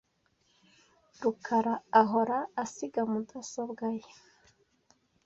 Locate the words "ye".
3.99-4.09